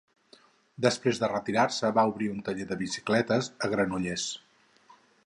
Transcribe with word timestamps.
Després 0.85 1.19
de 1.23 1.27
retirar-se 1.33 1.91
va 1.97 2.07
obrir 2.13 2.29
un 2.37 2.41
taller 2.49 2.67
de 2.71 2.79
bicicletes 2.81 3.51
a 3.69 3.71
Granollers. 3.75 4.25